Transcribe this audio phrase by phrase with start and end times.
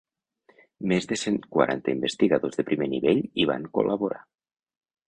[0.91, 4.25] Més de cent quaranta investigadors de primer nivell hi van col·laborar.